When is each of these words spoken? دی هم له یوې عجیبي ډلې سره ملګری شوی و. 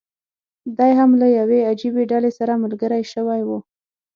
دی 0.77 0.91
هم 0.99 1.11
له 1.21 1.27
یوې 1.39 1.59
عجیبي 1.69 2.03
ډلې 2.11 2.31
سره 2.39 2.61
ملګری 2.63 3.03
شوی 3.13 3.41
و. 3.47 3.49